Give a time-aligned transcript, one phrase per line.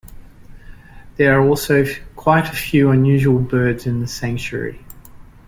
[1.17, 4.83] There are also quite a few unusual birds in the sanctuary.